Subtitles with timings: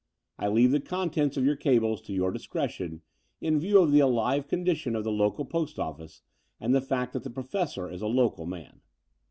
[0.39, 3.03] I leave the contents of your cables to your discretion
[3.39, 6.21] in view of the alive condition of the local post oflBce
[6.59, 8.81] and the fact that the Professor is a local man."